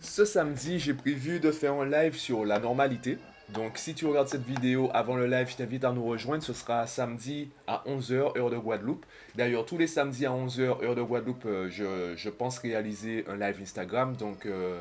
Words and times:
Ce 0.00 0.24
samedi, 0.24 0.78
j'ai 0.78 0.94
prévu 0.94 1.40
de 1.40 1.50
faire 1.50 1.74
un 1.74 1.84
live 1.84 2.14
sur 2.14 2.44
la 2.44 2.58
normalité. 2.58 3.18
Donc, 3.50 3.76
si 3.76 3.94
tu 3.94 4.06
regardes 4.06 4.28
cette 4.28 4.44
vidéo 4.44 4.90
avant 4.94 5.16
le 5.16 5.26
live, 5.26 5.50
je 5.50 5.56
t'invite 5.56 5.84
à 5.84 5.92
nous 5.92 6.04
rejoindre. 6.04 6.42
Ce 6.42 6.52
sera 6.52 6.86
samedi 6.86 7.50
à 7.66 7.82
11h, 7.86 8.38
heure 8.38 8.48
de 8.48 8.56
Guadeloupe. 8.56 9.04
D'ailleurs, 9.34 9.66
tous 9.66 9.76
les 9.76 9.86
samedis 9.86 10.24
à 10.24 10.30
11h, 10.30 10.82
heure 10.82 10.94
de 10.94 11.02
Guadeloupe, 11.02 11.44
euh, 11.44 11.68
je, 12.16 12.28
pense 12.30 12.58
réaliser 12.58 13.24
un 13.28 13.36
live 13.36 13.60
Instagram. 13.60 14.16
Donc, 14.16 14.46
euh, 14.46 14.80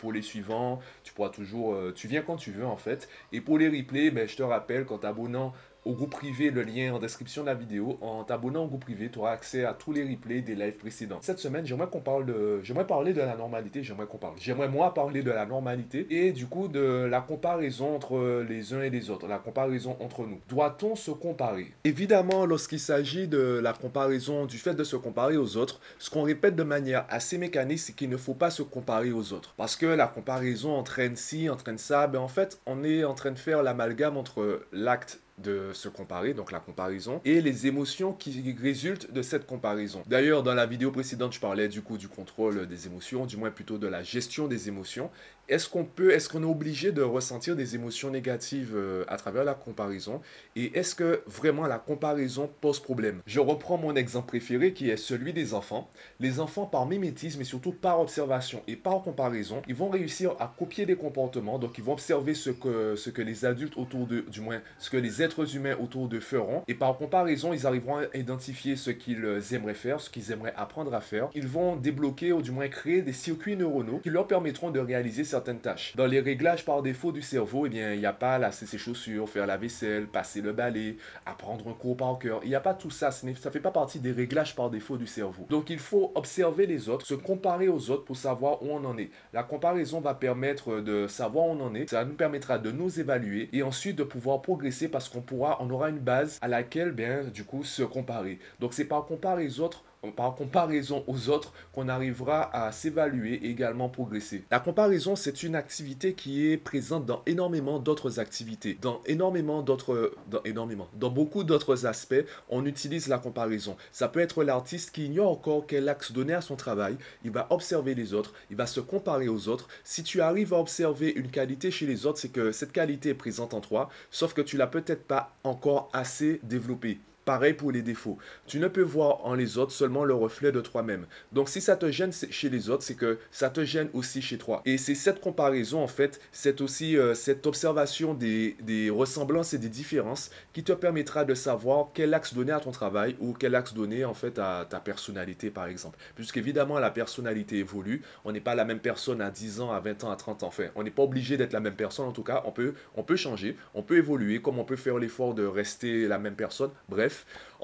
pour 0.00 0.12
les 0.12 0.22
suivants, 0.22 0.80
tu 1.04 1.12
pourras 1.12 1.30
toujours. 1.30 1.74
Euh, 1.74 1.92
tu 1.94 2.08
viens 2.08 2.22
quand 2.22 2.36
tu 2.36 2.50
veux, 2.50 2.66
en 2.66 2.76
fait. 2.76 3.08
Et 3.32 3.40
pour 3.40 3.58
les 3.58 3.68
replays, 3.68 4.10
ben, 4.10 4.26
je 4.26 4.36
te 4.36 4.42
rappelle 4.42 4.86
qu'en 4.86 4.98
t'abonnant 4.98 5.54
au 5.84 5.92
groupe 5.92 6.10
privé, 6.10 6.50
le 6.50 6.62
lien 6.62 6.94
en 6.94 6.98
description 6.98 7.42
de 7.42 7.46
la 7.46 7.54
vidéo. 7.54 7.98
En 8.00 8.24
t'abonnant 8.24 8.64
au 8.64 8.68
groupe 8.68 8.84
privé, 8.84 9.10
tu 9.10 9.18
auras 9.18 9.32
accès 9.32 9.64
à 9.64 9.74
tous 9.74 9.92
les 9.92 10.02
replays 10.02 10.40
des 10.40 10.54
lives 10.54 10.76
précédents. 10.76 11.18
Cette 11.20 11.38
semaine, 11.38 11.66
j'aimerais 11.66 11.88
qu'on 11.88 12.00
parle 12.00 12.26
de. 12.26 12.60
J'aimerais 12.62 12.86
parler 12.86 13.12
de 13.12 13.20
la 13.20 13.36
normalité. 13.36 13.82
J'aimerais 13.82 14.06
qu'on 14.06 14.18
parle. 14.18 14.34
J'aimerais 14.38 14.68
moi 14.68 14.94
parler 14.94 15.22
de 15.22 15.30
la 15.30 15.46
normalité 15.46 16.06
et 16.10 16.32
du 16.32 16.46
coup 16.46 16.68
de 16.68 17.06
la 17.10 17.20
comparaison 17.20 17.94
entre 17.94 18.44
les 18.48 18.72
uns 18.72 18.82
et 18.82 18.90
les 18.90 19.10
autres. 19.10 19.26
La 19.26 19.38
comparaison 19.38 19.96
entre 20.00 20.22
nous. 20.26 20.40
Doit-on 20.48 20.96
se 20.96 21.10
comparer? 21.10 21.72
Évidemment, 21.84 22.46
lorsqu'il 22.46 22.80
s'agit 22.80 23.28
de 23.28 23.60
la 23.62 23.72
comparaison, 23.72 24.46
du 24.46 24.58
fait 24.58 24.74
de 24.74 24.84
se 24.84 24.96
comparer 24.96 25.36
aux 25.36 25.56
autres, 25.56 25.80
ce 25.98 26.10
qu'on 26.10 26.22
répète 26.22 26.56
de 26.56 26.62
manière 26.62 27.06
assez 27.08 27.38
mécanique, 27.38 27.78
c'est 27.78 27.92
qu'il 27.94 28.08
ne 28.08 28.16
faut 28.16 28.34
pas 28.34 28.50
se 28.50 28.62
comparer 28.62 29.12
aux 29.12 29.32
autres. 29.32 29.54
Parce 29.56 29.76
que 29.76 29.86
la 29.86 30.06
comparaison 30.06 30.72
entraîne 30.72 31.16
ci, 31.16 31.48
entraîne 31.48 31.78
ça. 31.78 32.06
Ben 32.06 32.20
en 32.20 32.28
fait, 32.28 32.60
on 32.66 32.84
est 32.84 33.04
en 33.04 33.14
train 33.14 33.30
de 33.30 33.38
faire 33.38 33.62
l'amalgame 33.62 34.16
entre 34.16 34.62
l'acte 34.72 35.20
de 35.38 35.72
se 35.72 35.88
comparer, 35.88 36.34
donc 36.34 36.52
la 36.52 36.60
comparaison, 36.60 37.20
et 37.24 37.40
les 37.40 37.66
émotions 37.66 38.12
qui 38.12 38.56
résultent 38.60 39.12
de 39.12 39.22
cette 39.22 39.46
comparaison. 39.46 40.02
D'ailleurs, 40.06 40.42
dans 40.42 40.54
la 40.54 40.66
vidéo 40.66 40.90
précédente, 40.90 41.32
je 41.32 41.40
parlais 41.40 41.68
du 41.68 41.82
coup 41.82 41.98
du 41.98 42.08
contrôle 42.08 42.66
des 42.66 42.86
émotions, 42.86 43.26
du 43.26 43.36
moins 43.36 43.50
plutôt 43.50 43.78
de 43.78 43.86
la 43.86 44.02
gestion 44.02 44.46
des 44.46 44.68
émotions. 44.68 45.10
Est-ce 45.46 45.68
qu'on 45.68 45.84
peut, 45.84 46.10
est-ce 46.10 46.30
qu'on 46.30 46.42
est 46.42 46.46
obligé 46.46 46.90
de 46.90 47.02
ressentir 47.02 47.54
des 47.54 47.74
émotions 47.74 48.08
négatives 48.08 48.72
euh, 48.74 49.04
à 49.08 49.18
travers 49.18 49.44
la 49.44 49.52
comparaison? 49.52 50.22
Et 50.56 50.78
est-ce 50.78 50.94
que 50.94 51.22
vraiment 51.26 51.66
la 51.66 51.78
comparaison 51.78 52.48
pose 52.62 52.80
problème? 52.80 53.20
Je 53.26 53.40
reprends 53.40 53.76
mon 53.76 53.94
exemple 53.94 54.28
préféré 54.28 54.72
qui 54.72 54.88
est 54.88 54.96
celui 54.96 55.34
des 55.34 55.52
enfants. 55.52 55.90
Les 56.18 56.40
enfants 56.40 56.64
par 56.64 56.86
mimétisme 56.86 57.42
et 57.42 57.44
surtout 57.44 57.72
par 57.72 58.00
observation 58.00 58.62
et 58.66 58.76
par 58.76 59.02
comparaison, 59.02 59.60
ils 59.68 59.74
vont 59.74 59.90
réussir 59.90 60.34
à 60.40 60.54
copier 60.58 60.86
des 60.86 60.96
comportements. 60.96 61.58
Donc 61.58 61.76
ils 61.76 61.84
vont 61.84 61.92
observer 61.92 62.32
ce 62.32 62.48
que, 62.48 62.96
ce 62.96 63.10
que 63.10 63.20
les 63.20 63.44
adultes 63.44 63.76
autour 63.76 64.06
d'eux, 64.06 64.24
du 64.30 64.40
moins 64.40 64.62
ce 64.78 64.88
que 64.88 64.96
les 64.96 65.20
êtres 65.24 65.56
humains 65.56 65.76
autour 65.82 66.08
d'eux 66.08 66.20
feront. 66.20 66.62
Et 66.68 66.74
par 66.74 66.96
comparaison, 66.96 67.52
ils 67.52 67.66
arriveront 67.66 67.98
à 67.98 68.16
identifier 68.16 68.76
ce 68.76 68.90
qu'ils 68.90 69.24
aimeraient 69.52 69.74
faire, 69.74 70.00
ce 70.00 70.10
qu'ils 70.10 70.30
aimeraient 70.30 70.54
apprendre 70.56 70.94
à 70.94 71.00
faire. 71.00 71.28
Ils 71.34 71.48
vont 71.48 71.76
débloquer 71.76 72.32
ou 72.32 72.42
du 72.42 72.50
moins 72.50 72.68
créer 72.68 73.02
des 73.02 73.12
circuits 73.12 73.56
neuronaux 73.56 73.98
qui 73.98 74.10
leur 74.10 74.26
permettront 74.26 74.70
de 74.70 74.80
réaliser 74.80 75.24
certaines 75.24 75.58
tâches. 75.58 75.94
Dans 75.96 76.06
les 76.06 76.20
réglages 76.20 76.64
par 76.64 76.82
défaut 76.82 77.12
du 77.12 77.22
cerveau, 77.22 77.66
eh 77.66 77.68
bien, 77.68 77.92
il 77.92 78.00
n'y 78.00 78.06
a 78.06 78.12
pas 78.12 78.38
lasser 78.38 78.66
ses 78.66 78.78
chaussures, 78.78 79.28
faire 79.28 79.46
la 79.46 79.56
vaisselle, 79.56 80.06
passer 80.06 80.40
le 80.40 80.52
balai, 80.52 80.96
apprendre 81.26 81.68
un 81.68 81.72
cours 81.72 81.96
par 81.96 82.18
cœur. 82.18 82.40
Il 82.44 82.48
n'y 82.50 82.54
a 82.54 82.60
pas 82.60 82.74
tout 82.74 82.90
ça. 82.90 83.10
Ça 83.10 83.26
ne 83.26 83.34
fait 83.34 83.60
pas 83.60 83.70
partie 83.70 84.00
des 84.00 84.12
réglages 84.12 84.54
par 84.54 84.70
défaut 84.70 84.96
du 84.96 85.06
cerveau. 85.06 85.46
Donc, 85.48 85.70
il 85.70 85.78
faut 85.78 86.12
observer 86.14 86.66
les 86.66 86.88
autres, 86.88 87.06
se 87.06 87.14
comparer 87.14 87.68
aux 87.68 87.90
autres 87.90 88.04
pour 88.04 88.16
savoir 88.16 88.62
où 88.62 88.70
on 88.70 88.84
en 88.84 88.98
est. 88.98 89.10
La 89.32 89.42
comparaison 89.42 90.00
va 90.00 90.14
permettre 90.14 90.80
de 90.80 91.06
savoir 91.06 91.46
où 91.46 91.50
on 91.50 91.60
en 91.60 91.74
est. 91.74 91.88
Ça 91.88 92.04
nous 92.04 92.14
permettra 92.14 92.58
de 92.58 92.70
nous 92.70 93.00
évaluer 93.00 93.48
et 93.52 93.62
ensuite 93.62 93.96
de 93.96 94.04
pouvoir 94.04 94.42
progresser 94.42 94.88
parce 94.88 95.08
qu'on 95.14 95.22
pourra, 95.22 95.58
on 95.60 95.70
aura 95.70 95.88
une 95.88 95.98
base 95.98 96.38
à 96.42 96.48
laquelle, 96.48 96.92
bien, 96.92 97.22
du 97.24 97.44
coup, 97.44 97.64
se 97.64 97.82
comparer. 97.82 98.38
Donc, 98.60 98.74
c'est 98.74 98.84
par 98.84 99.04
comparer 99.06 99.44
les 99.44 99.60
autres 99.60 99.84
par 100.10 100.34
comparaison 100.34 101.04
aux 101.06 101.28
autres 101.28 101.52
qu'on 101.72 101.88
arrivera 101.88 102.54
à 102.54 102.72
s'évaluer 102.72 103.34
et 103.34 103.50
également 103.50 103.88
progresser. 103.88 104.44
La 104.50 104.60
comparaison, 104.60 105.16
c'est 105.16 105.42
une 105.42 105.54
activité 105.54 106.14
qui 106.14 106.46
est 106.46 106.56
présente 106.56 107.06
dans 107.06 107.22
énormément 107.26 107.78
d'autres 107.78 108.20
activités, 108.20 108.78
dans 108.80 109.00
énormément 109.06 109.62
d'autres, 109.62 110.12
dans 110.30 110.42
énormément, 110.44 110.88
dans 110.94 111.10
beaucoup 111.10 111.44
d'autres 111.44 111.86
aspects, 111.86 112.24
on 112.48 112.64
utilise 112.66 113.08
la 113.08 113.18
comparaison. 113.18 113.76
Ça 113.92 114.08
peut 114.08 114.20
être 114.20 114.44
l'artiste 114.44 114.90
qui 114.90 115.06
ignore 115.06 115.30
encore 115.30 115.64
quel 115.66 115.88
axe 115.88 116.12
donner 116.12 116.34
à 116.34 116.40
son 116.40 116.56
travail, 116.56 116.96
il 117.24 117.30
va 117.30 117.46
observer 117.50 117.94
les 117.94 118.14
autres, 118.14 118.34
il 118.50 118.56
va 118.56 118.66
se 118.66 118.80
comparer 118.80 119.28
aux 119.28 119.48
autres. 119.48 119.68
Si 119.84 120.02
tu 120.02 120.20
arrives 120.20 120.54
à 120.54 120.58
observer 120.58 121.12
une 121.12 121.30
qualité 121.30 121.70
chez 121.70 121.86
les 121.86 122.06
autres, 122.06 122.18
c'est 122.18 122.28
que 122.28 122.52
cette 122.52 122.72
qualité 122.72 123.10
est 123.10 123.14
présente 123.14 123.54
en 123.54 123.60
toi, 123.60 123.88
sauf 124.10 124.34
que 124.34 124.42
tu 124.42 124.56
l'as 124.56 124.66
peut-être 124.66 125.04
pas 125.04 125.34
encore 125.44 125.90
assez 125.92 126.40
développée. 126.42 126.98
Pareil 127.24 127.54
pour 127.54 127.72
les 127.72 127.80
défauts. 127.80 128.18
Tu 128.46 128.58
ne 128.58 128.68
peux 128.68 128.82
voir 128.82 129.24
en 129.24 129.34
les 129.34 129.56
autres 129.56 129.72
seulement 129.72 130.04
le 130.04 130.14
reflet 130.14 130.52
de 130.52 130.60
toi-même. 130.60 131.06
Donc 131.32 131.48
si 131.48 131.62
ça 131.62 131.74
te 131.76 131.90
gêne 131.90 132.12
chez 132.12 132.50
les 132.50 132.68
autres, 132.68 132.82
c'est 132.82 132.96
que 132.96 133.18
ça 133.30 133.48
te 133.48 133.64
gêne 133.64 133.88
aussi 133.94 134.20
chez 134.20 134.36
toi. 134.36 134.60
Et 134.66 134.76
c'est 134.76 134.94
cette 134.94 135.20
comparaison, 135.20 135.82
en 135.82 135.88
fait, 135.88 136.20
c'est 136.32 136.60
aussi 136.60 136.98
euh, 136.98 137.14
cette 137.14 137.46
observation 137.46 138.12
des, 138.12 138.56
ressemblances 138.90 139.54
et 139.54 139.58
des 139.58 139.70
différences 139.70 140.30
qui 140.52 140.62
te 140.62 140.72
permettra 140.72 141.24
de 141.24 141.34
savoir 141.34 141.88
quel 141.94 142.12
axe 142.12 142.34
donner 142.34 142.52
à 142.52 142.60
ton 142.60 142.70
travail 142.70 143.16
ou 143.20 143.32
quel 143.32 143.54
axe 143.54 143.72
donner, 143.72 144.04
en 144.04 144.14
fait, 144.14 144.38
à 144.38 144.66
ta 144.68 144.80
personnalité, 144.80 145.50
par 145.50 145.66
exemple. 145.66 145.98
Puisqu'évidemment, 146.14 146.78
la 146.78 146.90
personnalité 146.90 147.58
évolue. 147.58 148.02
On 148.24 148.32
n'est 148.32 148.40
pas 148.40 148.54
la 148.54 148.66
même 148.66 148.80
personne 148.80 149.22
à 149.22 149.30
10 149.30 149.60
ans, 149.60 149.72
à 149.72 149.80
20 149.80 150.04
ans, 150.04 150.10
à 150.10 150.16
30 150.16 150.42
ans. 150.42 150.48
Enfin, 150.48 150.66
on 150.74 150.82
n'est 150.82 150.90
pas 150.90 151.02
obligé 151.02 151.38
d'être 151.38 151.54
la 151.54 151.60
même 151.60 151.74
personne, 151.74 152.06
en 152.06 152.12
tout 152.12 152.22
cas. 152.22 152.42
On 152.44 152.52
peut, 152.52 152.74
on 152.96 153.02
peut 153.02 153.16
changer, 153.16 153.56
on 153.72 153.82
peut 153.82 153.96
évoluer, 153.96 154.42
comme 154.42 154.58
on 154.58 154.64
peut 154.64 154.76
faire 154.76 154.98
l'effort 154.98 155.34
de 155.34 155.46
rester 155.46 156.06
la 156.06 156.18
même 156.18 156.34
personne. 156.34 156.70
Bref, 156.88 157.13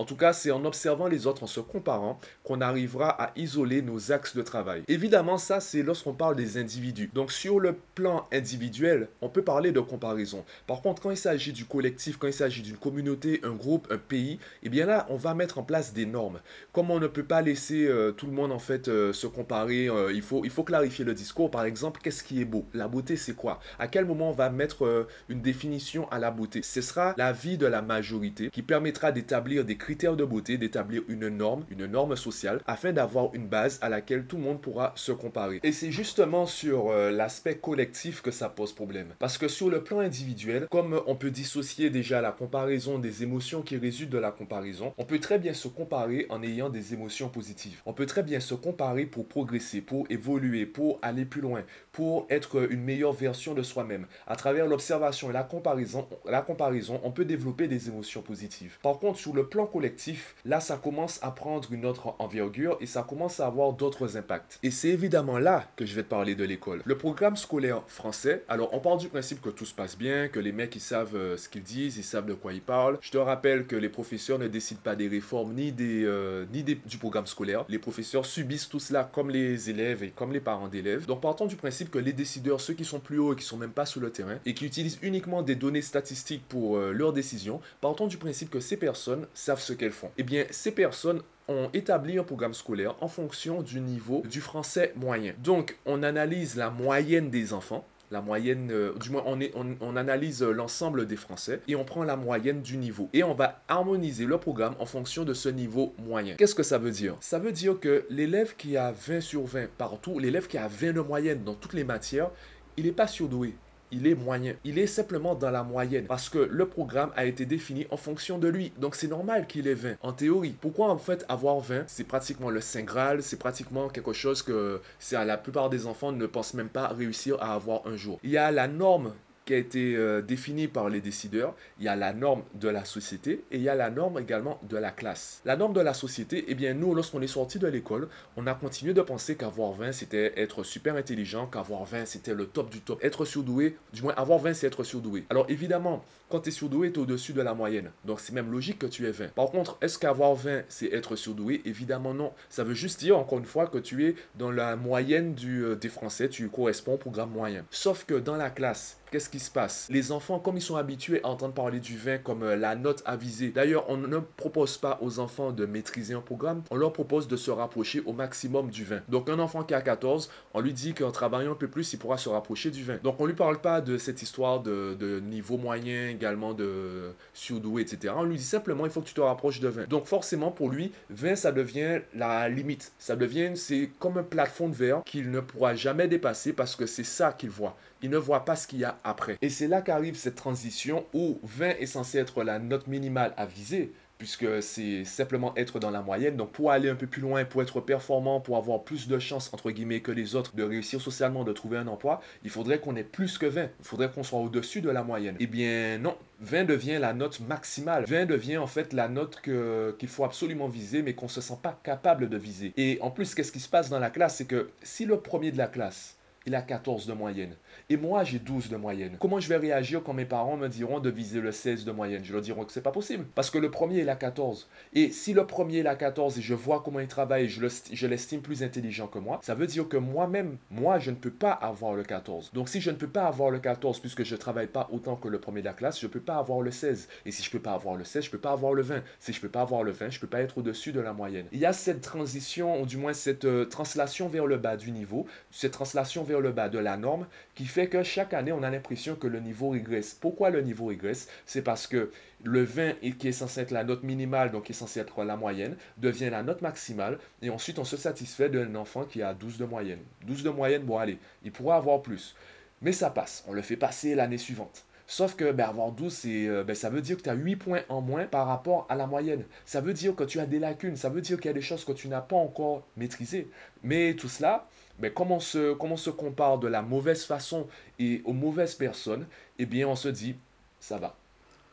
en 0.00 0.04
tout 0.04 0.16
cas, 0.16 0.32
c'est 0.32 0.50
en 0.50 0.64
observant 0.64 1.08
les 1.08 1.26
autres, 1.26 1.42
en 1.42 1.46
se 1.46 1.60
comparant, 1.60 2.18
qu'on 2.42 2.62
arrivera 2.62 3.10
à 3.22 3.32
isoler 3.36 3.82
nos 3.82 4.12
axes 4.12 4.34
de 4.34 4.40
travail. 4.40 4.82
Évidemment, 4.88 5.36
ça, 5.36 5.60
c'est 5.60 5.82
lorsqu'on 5.82 6.14
parle 6.14 6.36
des 6.36 6.56
individus. 6.56 7.10
Donc, 7.12 7.30
sur 7.30 7.60
le 7.60 7.76
plan 7.94 8.24
individuel, 8.32 9.08
on 9.20 9.28
peut 9.28 9.42
parler 9.42 9.72
de 9.72 9.80
comparaison. 9.80 10.44
Par 10.66 10.80
contre, 10.80 11.02
quand 11.02 11.10
il 11.10 11.18
s'agit 11.18 11.52
du 11.52 11.66
collectif, 11.66 12.16
quand 12.16 12.28
il 12.28 12.32
s'agit 12.32 12.62
d'une 12.62 12.78
communauté, 12.78 13.40
un 13.42 13.52
groupe, 13.52 13.88
un 13.90 13.98
pays, 13.98 14.38
eh 14.62 14.70
bien 14.70 14.86
là, 14.86 15.06
on 15.10 15.16
va 15.16 15.34
mettre 15.34 15.58
en 15.58 15.64
place 15.64 15.92
des 15.92 16.06
normes. 16.06 16.40
Comme 16.72 16.90
on 16.90 16.98
ne 16.98 17.06
peut 17.06 17.24
pas 17.24 17.42
laisser 17.42 17.86
euh, 17.86 18.12
tout 18.12 18.26
le 18.26 18.32
monde, 18.32 18.52
en 18.52 18.58
fait, 18.58 18.88
euh, 18.88 19.12
se 19.12 19.26
comparer, 19.26 19.88
euh, 19.88 20.12
il, 20.14 20.22
faut, 20.22 20.44
il 20.44 20.50
faut 20.50 20.64
clarifier 20.64 21.04
le 21.04 21.12
discours. 21.12 21.50
Par 21.50 21.64
exemple, 21.64 22.00
qu'est-ce 22.02 22.24
qui 22.24 22.40
est 22.40 22.46
beau? 22.46 22.64
La 22.72 22.88
beauté, 22.88 23.16
c'est 23.16 23.34
quoi? 23.34 23.60
À 23.78 23.86
quel 23.86 24.06
moment 24.06 24.30
on 24.30 24.34
va 24.34 24.48
mettre 24.48 25.08
une 25.28 25.42
définition 25.42 26.08
à 26.10 26.18
la 26.18 26.30
beauté? 26.30 26.62
Ce 26.62 26.80
sera 26.80 27.14
la 27.18 27.32
vie 27.32 27.58
de 27.58 27.66
la 27.66 27.82
majorité 27.82 28.48
qui 28.48 28.62
permettra 28.62 29.12
d'établir 29.12 29.39
des 29.40 29.76
critères 29.76 30.16
de 30.16 30.24
beauté, 30.24 30.58
d'établir 30.58 31.02
une 31.08 31.28
norme, 31.28 31.64
une 31.70 31.86
norme 31.86 32.16
sociale, 32.16 32.60
afin 32.66 32.92
d'avoir 32.92 33.34
une 33.34 33.46
base 33.46 33.78
à 33.82 33.88
laquelle 33.88 34.24
tout 34.24 34.36
le 34.36 34.42
monde 34.42 34.60
pourra 34.60 34.92
se 34.94 35.12
comparer. 35.12 35.60
Et 35.62 35.72
c'est 35.72 35.90
justement 35.90 36.46
sur 36.46 36.90
euh, 36.90 37.10
l'aspect 37.10 37.56
collectif 37.56 38.22
que 38.22 38.30
ça 38.30 38.48
pose 38.48 38.72
problème. 38.72 39.08
Parce 39.18 39.38
que 39.38 39.48
sur 39.48 39.70
le 39.70 39.82
plan 39.82 40.00
individuel, 40.00 40.66
comme 40.70 41.00
on 41.06 41.16
peut 41.16 41.30
dissocier 41.30 41.90
déjà 41.90 42.20
la 42.20 42.32
comparaison 42.32 42.98
des 42.98 43.22
émotions 43.22 43.62
qui 43.62 43.76
résultent 43.76 44.10
de 44.10 44.18
la 44.18 44.30
comparaison, 44.30 44.92
on 44.98 45.04
peut 45.04 45.18
très 45.18 45.38
bien 45.38 45.54
se 45.54 45.68
comparer 45.68 46.26
en 46.28 46.42
ayant 46.42 46.68
des 46.68 46.94
émotions 46.94 47.28
positives. 47.28 47.80
On 47.86 47.92
peut 47.92 48.06
très 48.06 48.22
bien 48.22 48.40
se 48.40 48.54
comparer 48.54 49.06
pour 49.06 49.26
progresser, 49.26 49.80
pour 49.80 50.06
évoluer, 50.10 50.66
pour 50.66 50.98
aller 51.02 51.24
plus 51.24 51.40
loin, 51.40 51.62
pour 51.92 52.26
être 52.30 52.70
une 52.70 52.82
meilleure 52.82 53.12
version 53.12 53.54
de 53.54 53.62
soi-même. 53.62 54.06
À 54.26 54.36
travers 54.36 54.66
l'observation 54.66 55.30
et 55.30 55.32
la 55.32 55.42
comparaison, 55.42 56.06
la 56.26 56.42
comparaison, 56.42 57.00
on 57.04 57.10
peut 57.10 57.24
développer 57.24 57.68
des 57.68 57.88
émotions 57.88 58.22
positives. 58.22 58.78
Par 58.82 58.98
contre, 58.98 59.18
sur 59.18 59.29
le 59.34 59.46
plan 59.46 59.66
collectif, 59.66 60.34
là, 60.44 60.60
ça 60.60 60.76
commence 60.76 61.18
à 61.22 61.30
prendre 61.30 61.72
une 61.72 61.86
autre 61.86 62.14
envergure 62.18 62.76
et 62.80 62.86
ça 62.86 63.02
commence 63.02 63.40
à 63.40 63.46
avoir 63.46 63.72
d'autres 63.72 64.16
impacts. 64.16 64.58
Et 64.62 64.70
c'est 64.70 64.88
évidemment 64.88 65.38
là 65.38 65.68
que 65.76 65.86
je 65.86 65.94
vais 65.94 66.02
te 66.02 66.08
parler 66.08 66.34
de 66.34 66.44
l'école. 66.44 66.82
Le 66.84 66.96
programme 66.96 67.36
scolaire 67.36 67.82
français, 67.86 68.44
alors 68.48 68.72
on 68.72 68.80
part 68.80 68.96
du 68.96 69.08
principe 69.08 69.40
que 69.40 69.50
tout 69.50 69.64
se 69.64 69.74
passe 69.74 69.96
bien, 69.96 70.28
que 70.28 70.40
les 70.40 70.52
mecs 70.52 70.74
ils 70.76 70.80
savent 70.80 71.16
euh, 71.16 71.36
ce 71.36 71.48
qu'ils 71.48 71.62
disent, 71.62 71.96
ils 71.96 72.04
savent 72.04 72.26
de 72.26 72.34
quoi 72.34 72.52
ils 72.52 72.60
parlent. 72.60 72.98
Je 73.00 73.10
te 73.10 73.18
rappelle 73.18 73.66
que 73.66 73.76
les 73.76 73.88
professeurs 73.88 74.38
ne 74.38 74.48
décident 74.48 74.80
pas 74.82 74.96
des 74.96 75.08
réformes 75.08 75.54
ni, 75.54 75.72
des, 75.72 76.04
euh, 76.04 76.44
ni 76.52 76.62
des, 76.62 76.74
du 76.74 76.98
programme 76.98 77.26
scolaire. 77.26 77.64
Les 77.68 77.78
professeurs 77.78 78.26
subissent 78.26 78.68
tout 78.68 78.80
cela 78.80 79.08
comme 79.12 79.30
les 79.30 79.70
élèves 79.70 80.02
et 80.02 80.10
comme 80.10 80.32
les 80.32 80.40
parents 80.40 80.68
d'élèves. 80.68 81.06
Donc 81.06 81.20
partons 81.20 81.46
du 81.46 81.56
principe 81.56 81.90
que 81.90 81.98
les 81.98 82.12
décideurs, 82.12 82.60
ceux 82.60 82.74
qui 82.74 82.84
sont 82.84 83.00
plus 83.00 83.18
hauts 83.18 83.32
et 83.32 83.36
qui 83.36 83.44
sont 83.44 83.56
même 83.56 83.72
pas 83.72 83.86
sur 83.86 84.00
le 84.00 84.10
terrain 84.10 84.38
et 84.46 84.54
qui 84.54 84.66
utilisent 84.66 84.98
uniquement 85.02 85.42
des 85.42 85.54
données 85.54 85.82
statistiques 85.82 86.44
pour 86.48 86.76
euh, 86.76 86.92
leurs 86.92 87.12
décisions, 87.12 87.60
partons 87.80 88.06
du 88.06 88.16
principe 88.16 88.50
que 88.50 88.60
ces 88.60 88.76
personnes 88.76 89.19
savent 89.34 89.60
ce 89.60 89.72
qu'elles 89.72 89.92
font. 89.92 90.10
Eh 90.18 90.22
bien, 90.22 90.44
ces 90.50 90.72
personnes 90.72 91.22
ont 91.48 91.68
établi 91.72 92.18
un 92.18 92.24
programme 92.24 92.54
scolaire 92.54 92.94
en 93.00 93.08
fonction 93.08 93.62
du 93.62 93.80
niveau 93.80 94.22
du 94.28 94.40
français 94.40 94.92
moyen. 94.96 95.34
Donc, 95.42 95.76
on 95.86 96.02
analyse 96.02 96.56
la 96.56 96.70
moyenne 96.70 97.30
des 97.30 97.52
enfants, 97.52 97.84
la 98.10 98.20
moyenne, 98.20 98.70
euh, 98.72 98.92
du 98.98 99.10
moins 99.10 99.22
on, 99.26 99.38
on, 99.80 99.96
analyse 99.96 100.42
l'ensemble 100.42 101.06
des 101.06 101.16
Français 101.16 101.60
et 101.68 101.76
on 101.76 101.84
prend 101.84 102.02
la 102.04 102.16
moyenne 102.16 102.60
du 102.60 102.76
niveau. 102.76 103.08
Et 103.12 103.22
on 103.22 103.34
va 103.34 103.62
harmoniser 103.68 104.26
le 104.26 104.38
programme 104.38 104.74
en 104.78 104.86
fonction 104.86 105.24
de 105.24 105.34
ce 105.34 105.48
niveau 105.48 105.94
moyen. 105.98 106.34
Qu'est-ce 106.36 106.54
que 106.54 106.62
ça 106.62 106.78
veut 106.78 106.90
dire? 106.90 107.16
Ça 107.20 107.38
veut 107.38 107.52
dire 107.52 107.78
que 107.78 108.04
l'élève 108.10 108.56
qui 108.56 108.76
a 108.76 108.92
20 108.92 109.20
sur 109.20 109.44
20 109.44 109.70
partout, 109.78 110.18
l'élève 110.18 110.46
qui 110.48 110.58
a 110.58 110.66
20 110.66 110.92
de 110.92 111.00
moyenne 111.00 111.44
dans 111.44 111.54
toutes 111.54 111.74
les 111.74 111.84
matières, 111.84 112.30
il 112.76 112.86
n'est 112.86 112.92
pas 112.92 113.06
surdoué 113.06 113.54
il 113.92 114.06
est 114.06 114.14
moyen. 114.14 114.54
Il 114.64 114.78
est 114.78 114.86
simplement 114.86 115.34
dans 115.34 115.50
la 115.50 115.62
moyenne 115.62 116.06
parce 116.06 116.28
que 116.28 116.38
le 116.38 116.66
programme 116.66 117.10
a 117.16 117.24
été 117.24 117.46
défini 117.46 117.86
en 117.90 117.96
fonction 117.96 118.38
de 118.38 118.48
lui. 118.48 118.72
Donc 118.78 118.94
c'est 118.94 119.08
normal 119.08 119.46
qu'il 119.46 119.66
ait 119.68 119.74
20 119.74 119.96
en 120.02 120.12
théorie. 120.12 120.54
Pourquoi 120.60 120.88
en 120.90 120.98
fait 120.98 121.24
avoir 121.28 121.60
20 121.60 121.84
C'est 121.86 122.04
pratiquement 122.04 122.50
le 122.50 122.60
Saint 122.60 122.82
Graal, 122.82 123.22
c'est 123.22 123.38
pratiquement 123.38 123.88
quelque 123.88 124.12
chose 124.12 124.42
que 124.42 124.80
c'est 124.98 125.16
à 125.16 125.24
la 125.24 125.36
plupart 125.36 125.70
des 125.70 125.86
enfants 125.86 126.12
ne 126.12 126.26
pensent 126.26 126.54
même 126.54 126.68
pas 126.68 126.88
réussir 126.88 127.36
à 127.40 127.54
avoir 127.54 127.86
un 127.86 127.96
jour. 127.96 128.18
Il 128.22 128.30
y 128.30 128.36
a 128.36 128.50
la 128.50 128.68
norme 128.68 129.12
qui 129.44 129.54
a 129.54 129.56
été 129.56 129.96
euh, 129.96 130.22
définie 130.22 130.68
par 130.68 130.88
les 130.88 131.00
décideurs, 131.00 131.54
il 131.78 131.84
y 131.84 131.88
a 131.88 131.96
la 131.96 132.12
norme 132.12 132.42
de 132.54 132.68
la 132.68 132.84
société 132.84 133.44
et 133.50 133.56
il 133.56 133.62
y 133.62 133.68
a 133.68 133.74
la 133.74 133.90
norme 133.90 134.18
également 134.18 134.60
de 134.68 134.76
la 134.76 134.90
classe. 134.90 135.40
La 135.44 135.56
norme 135.56 135.72
de 135.72 135.80
la 135.80 135.94
société, 135.94 136.44
eh 136.48 136.54
bien 136.54 136.74
nous, 136.74 136.94
lorsqu'on 136.94 137.22
est 137.22 137.26
sorti 137.26 137.58
de 137.58 137.66
l'école, 137.66 138.08
on 138.36 138.46
a 138.46 138.54
continué 138.54 138.94
de 138.94 139.02
penser 139.02 139.36
qu'avoir 139.36 139.72
20, 139.72 139.92
c'était 139.92 140.32
être 140.36 140.62
super 140.62 140.96
intelligent, 140.96 141.46
qu'avoir 141.46 141.84
20, 141.84 142.06
c'était 142.06 142.34
le 142.34 142.46
top 142.46 142.70
du 142.70 142.80
top. 142.80 143.02
Être 143.02 143.24
surdoué, 143.24 143.76
du 143.92 144.02
moins 144.02 144.14
avoir 144.16 144.38
20, 144.38 144.54
c'est 144.54 144.66
être 144.66 144.84
surdoué. 144.84 145.24
Alors 145.30 145.46
évidemment, 145.48 146.04
quand 146.28 146.40
tu 146.40 146.50
es 146.50 146.52
surdoué, 146.52 146.92
tu 146.92 147.00
es 147.00 147.02
au-dessus 147.02 147.32
de 147.32 147.42
la 147.42 147.54
moyenne. 147.54 147.90
Donc 148.04 148.20
c'est 148.20 148.32
même 148.32 148.52
logique 148.52 148.78
que 148.78 148.86
tu 148.86 149.06
aies 149.06 149.10
20. 149.10 149.34
Par 149.34 149.50
contre, 149.50 149.78
est-ce 149.80 149.98
qu'avoir 149.98 150.34
20, 150.34 150.62
c'est 150.68 150.92
être 150.92 151.16
surdoué? 151.16 151.60
Évidemment 151.64 152.14
non. 152.14 152.32
Ça 152.48 152.62
veut 152.62 152.74
juste 152.74 153.00
dire, 153.00 153.18
encore 153.18 153.38
une 153.38 153.44
fois, 153.44 153.66
que 153.66 153.78
tu 153.78 154.06
es 154.06 154.14
dans 154.36 154.52
la 154.52 154.76
moyenne 154.76 155.34
du, 155.34 155.64
euh, 155.64 155.74
des 155.74 155.88
Français, 155.88 156.28
tu 156.28 156.48
corresponds 156.48 156.94
au 156.94 156.98
programme 156.98 157.30
moyen. 157.30 157.64
Sauf 157.70 158.04
que 158.04 158.14
dans 158.14 158.36
la 158.36 158.50
classe, 158.50 158.99
qu'est-ce 159.10 159.28
qui 159.28 159.40
se 159.40 159.50
passe? 159.50 159.86
Les 159.90 160.12
enfants, 160.12 160.38
comme 160.38 160.56
ils 160.56 160.62
sont 160.62 160.76
habitués 160.76 161.20
à 161.24 161.28
entendre 161.28 161.54
parler 161.54 161.80
du 161.80 161.96
20 161.96 162.18
comme 162.18 162.42
euh, 162.42 162.56
la 162.56 162.76
note 162.76 163.02
avisée, 163.06 163.50
d'ailleurs, 163.50 163.84
on 163.88 163.96
ne 163.96 164.18
propose 164.18 164.78
pas 164.78 164.98
aux 165.02 165.18
enfants 165.18 165.52
de 165.52 165.66
maîtriser 165.66 166.14
un 166.14 166.20
programme, 166.20 166.62
on 166.70 166.76
leur 166.76 166.92
propose 166.92 167.28
de 167.28 167.36
se 167.36 167.50
rapprocher 167.50 168.02
au 168.06 168.12
maximum 168.12 168.70
du 168.70 168.84
20. 168.84 169.00
Donc 169.08 169.28
un 169.28 169.38
enfant 169.38 169.62
qui 169.62 169.74
a 169.74 169.80
14, 169.80 170.30
on 170.54 170.60
lui 170.60 170.72
dit 170.72 170.94
qu'en 170.94 171.10
travaillant 171.10 171.52
un 171.52 171.56
peu 171.56 171.68
plus, 171.68 171.92
il 171.92 171.98
pourra 171.98 172.18
se 172.18 172.28
rapprocher 172.28 172.70
du 172.70 172.82
20. 172.84 173.02
Donc 173.02 173.20
on 173.20 173.24
ne 173.24 173.28
lui 173.28 173.36
parle 173.36 173.60
pas 173.60 173.80
de 173.80 173.98
cette 173.98 174.22
histoire 174.22 174.60
de, 174.60 174.96
de 174.98 175.20
niveau 175.20 175.56
moyen, 175.56 176.08
également 176.08 176.54
de 176.54 177.12
surdoué, 177.34 177.82
etc. 177.82 178.14
On 178.16 178.24
lui 178.24 178.36
dit 178.36 178.42
simplement, 178.42 178.84
il 178.84 178.90
faut 178.90 179.00
que 179.00 179.08
tu 179.08 179.14
te 179.14 179.20
rapproches 179.20 179.60
de 179.60 179.68
20. 179.68 179.88
Donc 179.88 180.06
forcément, 180.06 180.50
pour 180.50 180.70
lui, 180.70 180.92
20, 181.10 181.36
ça 181.36 181.52
devient 181.52 182.00
la 182.14 182.48
limite. 182.48 182.92
Ça 182.98 183.16
devient, 183.16 183.52
c'est 183.56 183.90
comme 183.98 184.18
un 184.18 184.22
plafond 184.22 184.68
de 184.68 184.74
verre 184.74 185.02
qu'il 185.04 185.30
ne 185.30 185.40
pourra 185.40 185.74
jamais 185.74 186.08
dépasser 186.08 186.52
parce 186.52 186.76
que 186.76 186.86
c'est 186.86 187.04
ça 187.04 187.32
qu'il 187.32 187.50
voit. 187.50 187.76
Il 188.02 188.10
ne 188.10 188.16
voit 188.16 188.44
pas 188.44 188.56
ce 188.56 188.66
qu'il 188.66 188.78
y 188.78 188.84
a 188.84 188.96
après. 189.04 189.38
Et 189.42 189.48
c'est 189.48 189.68
là 189.68 189.82
qu'arrive 189.82 190.16
cette 190.16 190.36
transition 190.36 191.04
où 191.14 191.38
20 191.42 191.76
est 191.78 191.86
censé 191.86 192.18
être 192.18 192.42
la 192.42 192.58
note 192.58 192.86
minimale 192.86 193.32
à 193.36 193.46
viser, 193.46 193.92
puisque 194.18 194.62
c'est 194.62 195.06
simplement 195.06 195.54
être 195.56 195.80
dans 195.80 195.90
la 195.90 196.02
moyenne. 196.02 196.36
Donc 196.36 196.52
pour 196.52 196.70
aller 196.70 196.90
un 196.90 196.94
peu 196.94 197.06
plus 197.06 197.22
loin, 197.22 197.44
pour 197.46 197.62
être 197.62 197.80
performant, 197.80 198.38
pour 198.38 198.58
avoir 198.58 198.84
plus 198.84 199.08
de 199.08 199.18
chances, 199.18 199.50
entre 199.54 199.70
guillemets, 199.70 200.00
que 200.00 200.12
les 200.12 200.36
autres 200.36 200.54
de 200.54 200.62
réussir 200.62 201.00
socialement, 201.00 201.42
de 201.42 201.52
trouver 201.52 201.78
un 201.78 201.86
emploi, 201.86 202.20
il 202.44 202.50
faudrait 202.50 202.80
qu'on 202.80 202.96
ait 202.96 203.02
plus 203.02 203.38
que 203.38 203.46
20. 203.46 203.62
Il 203.62 203.68
faudrait 203.80 204.10
qu'on 204.10 204.22
soit 204.22 204.38
au-dessus 204.38 204.82
de 204.82 204.90
la 204.90 205.02
moyenne. 205.02 205.36
Eh 205.40 205.46
bien 205.46 205.96
non, 205.96 206.18
20 206.40 206.64
devient 206.64 206.98
la 207.00 207.14
note 207.14 207.40
maximale. 207.40 208.04
20 208.04 208.26
devient 208.26 208.58
en 208.58 208.66
fait 208.66 208.92
la 208.92 209.08
note 209.08 209.40
qu'il 209.40 210.08
faut 210.08 210.24
absolument 210.24 210.68
viser, 210.68 211.02
mais 211.02 211.14
qu'on 211.14 211.26
ne 211.26 211.30
se 211.30 211.40
sent 211.40 211.58
pas 211.62 211.80
capable 211.82 212.28
de 212.28 212.36
viser. 212.36 212.74
Et 212.76 212.98
en 213.00 213.10
plus, 213.10 213.34
qu'est-ce 213.34 213.52
qui 213.52 213.60
se 213.60 213.70
passe 213.70 213.88
dans 213.88 213.98
la 213.98 214.10
classe? 214.10 214.36
C'est 214.36 214.46
que 214.46 214.68
si 214.82 215.06
le 215.06 215.18
premier 215.18 215.50
de 215.50 215.56
la 215.56 215.66
classe, 215.66 216.18
il 216.50 216.56
a 216.56 216.62
14 216.62 217.06
de 217.06 217.12
moyenne. 217.12 217.54
Et 217.88 217.96
moi, 217.96 218.24
j'ai 218.24 218.40
12 218.40 218.70
de 218.70 218.76
moyenne. 218.76 219.16
Comment 219.20 219.38
je 219.38 219.48
vais 219.48 219.56
réagir 219.56 220.02
quand 220.02 220.12
mes 220.12 220.24
parents 220.24 220.56
me 220.56 220.66
diront 220.66 220.98
de 220.98 221.08
viser 221.08 221.40
le 221.40 221.52
16 221.52 221.84
de 221.84 221.92
moyenne? 221.92 222.24
Je 222.24 222.32
leur 222.32 222.42
dirai 222.42 222.64
que 222.66 222.72
c'est 222.72 222.80
pas 222.80 222.90
possible. 222.90 223.24
Parce 223.36 223.50
que 223.50 223.58
le 223.58 223.70
premier, 223.70 224.00
il 224.00 224.08
a 224.08 224.16
14. 224.16 224.68
Et 224.92 225.12
si 225.12 225.32
le 225.32 225.46
premier, 225.46 225.78
il 225.78 225.86
a 225.86 225.94
14 225.94 226.38
et 226.38 226.42
je 226.42 226.54
vois 226.54 226.82
comment 226.84 226.98
il 226.98 227.06
travaille 227.06 227.48
je 227.48 228.06
l'estime 228.06 228.40
plus 228.40 228.64
intelligent 228.64 229.06
que 229.06 229.20
moi, 229.20 229.38
ça 229.44 229.54
veut 229.54 229.68
dire 229.68 229.88
que 229.88 229.96
moi-même, 229.96 230.56
moi, 230.72 230.98
je 230.98 231.12
ne 231.12 231.16
peux 231.16 231.30
pas 231.30 231.52
avoir 231.52 231.94
le 231.94 232.02
14. 232.02 232.50
Donc 232.52 232.68
si 232.68 232.80
je 232.80 232.90
ne 232.90 232.96
peux 232.96 233.06
pas 233.06 233.26
avoir 233.26 233.50
le 233.50 233.60
14 233.60 234.00
puisque 234.00 234.24
je 234.24 234.34
travaille 234.34 234.66
pas 234.66 234.88
autant 234.90 235.14
que 235.14 235.28
le 235.28 235.38
premier 235.38 235.60
de 235.60 235.66
la 235.66 235.72
classe, 235.72 236.00
je 236.00 236.06
ne 236.06 236.10
peux 236.10 236.20
pas 236.20 236.36
avoir 236.36 236.62
le 236.62 236.72
16. 236.72 237.08
Et 237.26 237.30
si 237.30 237.44
je 237.44 237.48
ne 237.48 237.52
peux 237.52 237.62
pas 237.62 237.74
avoir 237.74 237.94
le 237.94 238.02
16, 238.02 238.24
je 238.24 238.30
peux 238.30 238.38
pas 238.38 238.50
avoir 238.50 238.74
le 238.74 238.82
20. 238.82 239.02
Si 239.20 239.32
je 239.32 239.38
ne 239.38 239.42
peux 239.42 239.48
pas 239.48 239.60
avoir 239.60 239.84
le 239.84 239.92
20, 239.92 240.10
je 240.10 240.16
ne 240.16 240.20
peux 240.20 240.26
pas 240.26 240.40
être 240.40 240.58
au-dessus 240.58 240.90
de 240.90 241.00
la 241.00 241.12
moyenne. 241.12 241.46
Il 241.52 241.60
y 241.60 241.66
a 241.66 241.72
cette 241.72 242.00
transition, 242.00 242.82
ou 242.82 242.86
du 242.86 242.96
moins 242.96 243.12
cette 243.12 243.44
euh, 243.44 243.64
translation 243.64 244.28
vers 244.28 244.46
le 244.46 244.56
bas 244.56 244.76
du 244.76 244.90
niveau, 244.90 245.26
cette 245.52 245.72
translation 245.72 246.24
vers 246.24 246.39
le 246.40 246.52
bas 246.52 246.68
de 246.68 246.78
la 246.78 246.96
norme, 246.96 247.26
qui 247.54 247.66
fait 247.66 247.88
que 247.88 248.02
chaque 248.02 248.34
année, 248.34 248.52
on 248.52 248.62
a 248.62 248.70
l'impression 248.70 249.14
que 249.14 249.26
le 249.26 249.40
niveau 249.40 249.70
régresse. 249.70 250.14
Pourquoi 250.14 250.50
le 250.50 250.62
niveau 250.62 250.86
régresse? 250.86 251.28
C'est 251.46 251.62
parce 251.62 251.86
que 251.86 252.10
le 252.42 252.62
20, 252.62 252.94
qui 253.18 253.28
est 253.28 253.32
censé 253.32 253.60
être 253.60 253.70
la 253.70 253.84
note 253.84 254.02
minimale, 254.02 254.50
donc 254.50 254.64
qui 254.64 254.72
est 254.72 254.74
censé 254.74 255.00
être 255.00 255.22
la 255.24 255.36
moyenne, 255.36 255.76
devient 255.98 256.30
la 256.30 256.42
note 256.42 256.62
maximale, 256.62 257.18
et 257.42 257.50
ensuite 257.50 257.78
on 257.78 257.84
se 257.84 257.96
satisfait 257.96 258.48
d'un 258.48 258.74
enfant 258.74 259.04
qui 259.04 259.22
a 259.22 259.34
12 259.34 259.58
de 259.58 259.64
moyenne. 259.64 260.00
12 260.26 260.42
de 260.42 260.50
moyenne, 260.50 260.82
bon 260.82 260.98
allez, 260.98 261.18
il 261.44 261.52
pourra 261.52 261.76
avoir 261.76 262.02
plus. 262.02 262.34
Mais 262.82 262.92
ça 262.92 263.10
passe, 263.10 263.44
on 263.46 263.52
le 263.52 263.62
fait 263.62 263.76
passer 263.76 264.14
l'année 264.14 264.38
suivante. 264.38 264.84
Sauf 265.10 265.34
que 265.34 265.50
ben, 265.50 265.64
avoir 265.64 265.90
12, 265.90 266.22
euh, 266.26 266.62
ben, 266.62 266.76
ça 266.76 266.88
veut 266.88 267.00
dire 267.00 267.16
que 267.16 267.22
tu 267.22 267.30
as 267.30 267.34
8 267.34 267.56
points 267.56 267.80
en 267.88 268.00
moins 268.00 268.26
par 268.26 268.46
rapport 268.46 268.86
à 268.88 268.94
la 268.94 269.08
moyenne. 269.08 269.42
Ça 269.64 269.80
veut 269.80 269.92
dire 269.92 270.14
que 270.14 270.22
tu 270.22 270.38
as 270.38 270.46
des 270.46 270.60
lacunes, 270.60 270.94
ça 270.94 271.08
veut 271.08 271.20
dire 271.20 271.36
qu'il 271.38 271.46
y 271.46 271.50
a 271.50 271.52
des 271.52 271.60
choses 271.60 271.84
que 271.84 271.90
tu 271.90 272.06
n'as 272.06 272.20
pas 272.20 272.36
encore 272.36 272.86
maîtrisées. 272.96 273.50
Mais 273.82 274.14
tout 274.14 274.28
cela, 274.28 274.68
mais 275.00 275.12
comme 275.12 275.32
on, 275.32 275.40
se, 275.40 275.76
se 275.96 276.10
compare 276.10 276.58
de 276.58 276.68
la 276.68 276.82
mauvaise 276.82 277.24
façon 277.24 277.66
et 277.98 278.22
aux 278.24 278.32
mauvaises 278.32 278.74
personnes, 278.74 279.26
eh 279.58 279.66
bien 279.66 279.88
on 279.88 279.96
se 279.96 280.08
dit, 280.08 280.36
ça 280.80 280.98
va. 280.98 281.19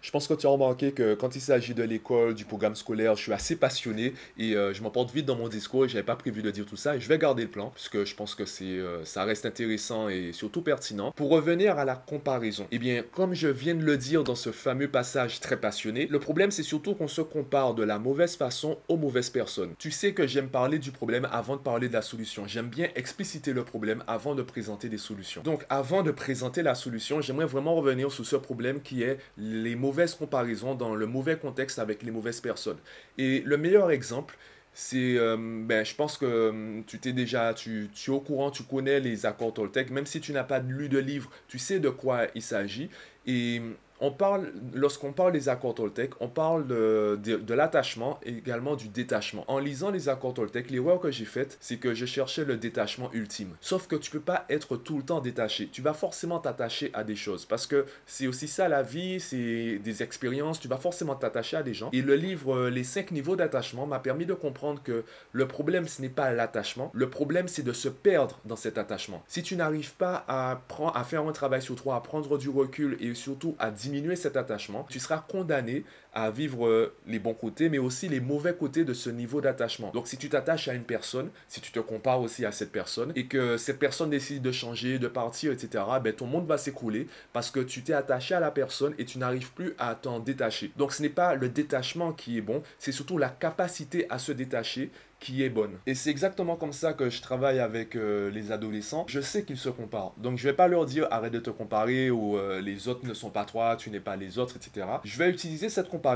Je 0.02 0.12
pense 0.12 0.28
que 0.28 0.34
tu 0.34 0.46
as 0.46 0.50
remarqué 0.50 0.92
que 0.92 1.16
quand 1.16 1.36
il 1.36 1.42
s'agit 1.42 1.74
de 1.74 1.84
l'école, 1.84 2.36
du 2.36 2.46
programme 2.46 2.76
scolaire, 2.76 3.16
je 3.16 3.24
suis 3.24 3.34
assez 3.34 3.56
passionné 3.56 4.14
et 4.38 4.56
euh, 4.56 4.74
je 4.74 4.82
m'emporte 4.84 5.12
vite 5.12 5.26
dans 5.26 5.36
mon 5.36 5.48
discours 5.48 5.86
et 5.86 5.90
je 5.90 5.96
n'avais 5.96 6.06
pas 6.06 6.16
prévu 6.16 6.42
de 6.42 6.52
dire 6.52 6.66
tout 6.66 6.76
ça. 6.76 6.96
Et 6.96 7.00
je 7.00 7.08
vais 7.08 7.18
garder 7.18 7.44
le 7.44 7.50
plan 7.50 7.72
puisque 7.74 8.06
je 8.06 8.16
pense 8.16 8.36
que 8.36 8.46
c'est, 8.46 8.66
euh, 8.66 9.04
ça 9.06 9.24
reste 9.24 9.46
intéressant 9.46 10.08
et 10.10 10.32
surtout 10.34 10.62
pertinent. 10.62 11.12
Pour 11.12 11.30
revenir 11.30 11.78
à 11.78 11.86
la 11.86 11.96
comparaison, 11.96 12.68
eh 12.72 12.80
bien, 12.80 13.04
comme 13.12 13.34
je 13.34 13.48
viens 13.48 13.76
de 13.76 13.84
le 13.84 13.98
dire 13.98 14.24
dans 14.24 14.36
ce 14.36 14.52
fameux 14.52 14.88
passage 14.88 15.40
très 15.40 15.58
passionné, 15.58 16.08
le 16.08 16.20
problème 16.20 16.52
c'est 16.52 16.64
surtout 16.64 16.94
qu'on 16.94 17.08
se 17.08 17.22
compare 17.22 17.74
de 17.74 17.84
la 17.84 18.00
mauvaise 18.00 18.36
façon 18.36 18.78
aux 18.88 18.98
mauvaises 18.98 19.30
personnes. 19.30 19.74
Tu 19.80 19.92
sais 19.92 20.14
que 20.14 20.28
j'aime 20.28 20.50
parler 20.50 20.80
du 20.80 20.92
problème 20.92 21.28
avant 21.32 21.56
de 21.56 21.62
parler 21.62 21.90
de 21.90 21.94
la 21.94 22.02
solution. 22.02 22.48
J'aime 22.48 22.68
bien 22.68 22.88
expliciter 22.96 23.54
le 23.54 23.64
problème 23.64 24.04
avant 24.08 24.36
de 24.36 24.44
présenter 24.44 24.90
des 24.90 24.98
solutions. 24.98 25.42
Donc, 25.42 25.66
avant 25.70 26.04
de 26.04 26.12
présenter 26.12 26.62
la 26.62 26.76
solution, 26.76 27.22
j'aimerais 27.22 27.46
vraiment 27.46 27.76
revenir 27.76 28.12
sur 28.12 28.26
ce 28.26 28.36
problème 28.36 28.82
qui 28.82 29.04
est 29.04 29.18
les 29.38 29.76
mauvaises 29.88 30.12
mauvaise 30.12 30.16
comparaison, 30.16 30.76
dans 30.76 30.96
le 30.96 31.08
mauvais 31.08 31.38
contexte 31.38 31.80
avec 31.80 32.04
les 32.04 32.12
mauvaises 32.12 32.42
personnes. 32.42 32.78
Et 33.18 33.42
le 33.46 33.58
meilleur 33.58 33.90
exemple, 33.92 34.38
c'est, 34.74 35.18
euh, 35.18 35.38
ben, 35.40 35.84
je 35.84 35.96
pense 35.96 36.18
que 36.18 36.26
euh, 36.26 36.82
tu 36.86 37.00
t'es 37.00 37.14
déjà, 37.14 37.54
tu, 37.54 37.90
tu, 37.96 38.12
es 38.12 38.14
au 38.14 38.20
courant, 38.20 38.52
tu 38.52 38.64
connais 38.64 39.00
les 39.00 39.26
accords 39.26 39.54
Toltec, 39.54 39.90
même 39.90 40.06
si 40.06 40.20
tu 40.22 40.34
n'as 40.34 40.44
pas 40.44 40.60
lu 40.60 40.88
de 40.90 41.00
livre, 41.00 41.32
tu 41.48 41.58
sais 41.58 41.80
de 41.80 41.90
quoi 41.90 42.28
il 42.36 42.44
s'agit. 42.44 42.90
Et 43.26 43.62
on 44.00 44.12
parle, 44.12 44.52
lorsqu'on 44.74 45.12
parle 45.12 45.32
des 45.32 45.50
accords 45.50 45.76
Toltec, 45.76 46.12
on 46.20 46.28
parle 46.28 46.68
de, 46.68 47.20
de, 47.22 47.54
l'attachement 47.54 48.20
et 48.24 48.32
également 48.32 48.76
du 48.76 48.90
détachement. 48.90 49.44
En 49.48 49.60
lisant 49.60 49.90
les 49.90 50.10
accords 50.10 50.36
Toltec, 50.36 50.70
l'erreur 50.70 51.00
que 51.00 51.12
j'ai 51.12 51.26
faite, 51.26 51.58
c'est 51.60 51.78
que 51.78 51.94
je 51.94 52.06
cherchais 52.06 52.46
le 52.46 52.58
détachement 52.58 53.10
ultime. 53.14 53.56
Sauf 53.62 53.88
que 53.88 53.96
tu 53.96 54.12
peux 54.12 54.20
pas 54.20 54.46
être 54.50 54.78
tout 54.78 54.98
le 54.98 55.04
temps 55.04 55.20
détaché. 55.20 55.70
Tu 55.72 55.82
vas 55.82 55.94
forcément 55.94 56.40
t'attacher 56.40 56.92
à 56.94 57.04
des 57.04 57.16
choses 57.16 57.46
parce 57.46 57.66
que 57.66 57.86
c'est 58.06 58.28
aussi 58.28 58.48
ça 58.48 58.68
la 58.68 58.84
vie, 58.84 59.20
c'est 59.20 59.80
des 59.80 60.04
expériences. 60.04 60.60
Tu 60.60 60.68
vas 60.68 60.78
forcément 60.78 61.16
t'attacher 61.16 61.58
à 61.58 61.64
des 61.64 61.74
gens. 61.74 61.90
Et 61.94 62.02
le 62.02 62.16
livre 62.16 62.56
euh, 62.56 62.70
Les 62.70 62.84
5 62.84 63.12
niveaux 63.12 63.36
d'attachement 63.36 63.88
m'a 63.88 64.00
permis 64.00 64.26
de 64.26 64.34
comprendre 64.34 64.82
que 64.84 65.04
le 65.32 65.48
problème, 65.48 65.88
ce 65.88 66.02
n'est 66.02 66.10
pas 66.10 66.32
l'attachement. 66.32 66.92
Le 66.94 67.10
problème, 67.10 67.48
c'est 67.48 67.64
de 67.64 67.74
se 67.74 67.90
perdre 67.90 68.40
dans 68.46 68.56
cet 68.56 68.78
attachement. 68.78 69.24
Si 69.28 69.42
tu 69.42 69.56
n'arrives 69.56 69.94
pas 69.94 70.24
à, 70.28 70.62
à 70.94 71.04
faire 71.04 71.24
un 71.24 71.32
travail 71.32 71.62
sur 71.62 71.76
toi, 71.76 71.96
à 71.96 72.02
prendre 72.02 72.38
du 72.38 72.50
recul 72.50 72.98
et 73.00 73.14
surtout 73.16 73.56
à 73.60 73.72
diminuer 73.88 74.16
cet 74.16 74.36
attachement, 74.36 74.86
tu 74.90 75.00
seras 75.00 75.20
condamné 75.20 75.86
à 76.18 76.32
vivre 76.32 76.66
euh, 76.66 76.96
les 77.06 77.20
bons 77.20 77.36
côtés, 77.36 77.70
mais 77.70 77.78
aussi 77.78 78.10
les 78.10 78.20
mauvais 78.20 78.56
côtés 78.56 78.84
de 78.84 78.94
ce 78.94 79.12
niveau 79.12 79.40
d'attachement. 79.40 79.92
Donc 79.92 80.08
si 80.08 80.18
tu 80.18 80.30
t'attaches 80.30 80.68
à 80.68 80.74
une 80.74 80.84
personne, 80.84 81.30
si 81.48 81.62
tu 81.62 81.72
te 81.72 81.80
compares 81.80 82.22
aussi 82.22 82.44
à 82.44 82.52
cette 82.52 82.72
personne, 82.72 83.12
et 83.16 83.28
que 83.28 83.56
cette 83.58 83.78
personne 83.78 84.10
décide 84.10 84.42
de 84.42 84.52
changer, 84.52 84.98
de 84.98 85.08
partir, 85.08 85.52
etc., 85.52 85.84
ben, 86.04 86.12
ton 86.12 86.26
monde 86.26 86.48
va 86.48 86.58
s'écrouler 86.58 87.08
parce 87.34 87.52
que 87.52 87.60
tu 87.60 87.84
t'es 87.84 87.94
attaché 87.94 88.34
à 88.34 88.40
la 88.40 88.50
personne 88.50 88.96
et 88.98 89.06
tu 89.06 89.20
n'arrives 89.20 89.52
plus 89.52 89.76
à 89.78 89.94
t'en 89.94 90.20
détacher. 90.20 90.72
Donc 90.76 90.92
ce 90.92 91.04
n'est 91.04 91.10
pas 91.10 91.36
le 91.36 91.50
détachement 91.50 92.14
qui 92.14 92.40
est 92.40 92.42
bon, 92.42 92.64
c'est 92.80 92.92
surtout 92.92 93.20
la 93.20 93.30
capacité 93.30 94.08
à 94.10 94.18
se 94.18 94.32
détacher 94.32 94.90
qui 95.20 95.44
est 95.44 95.50
bonne. 95.50 95.78
Et 95.86 95.96
c'est 95.96 96.10
exactement 96.10 96.56
comme 96.56 96.74
ça 96.74 96.94
que 96.94 97.10
je 97.10 97.22
travaille 97.22 97.60
avec 97.60 97.96
euh, 97.96 98.30
les 98.30 98.52
adolescents. 98.52 99.06
Je 99.08 99.20
sais 99.20 99.44
qu'ils 99.44 99.58
se 99.58 99.70
comparent. 99.70 100.14
Donc 100.18 100.38
je 100.38 100.44
vais 100.44 100.54
pas 100.54 100.68
leur 100.68 100.86
dire 100.86 101.08
arrête 101.10 101.34
de 101.34 101.40
te 101.40 101.50
comparer 101.50 102.12
ou 102.12 102.38
euh, 102.38 102.62
les 102.62 102.88
autres 102.88 103.06
ne 103.06 103.14
sont 103.14 103.30
pas 103.30 103.46
toi, 103.46 103.76
tu 103.76 103.90
n'es 103.90 104.00
pas 104.00 104.16
les 104.16 104.38
autres, 104.38 104.56
etc. 104.58 104.86
Je 105.04 105.18
vais 105.18 105.30
utiliser 105.30 105.70
cette 105.70 105.90
comparaison 105.90 106.07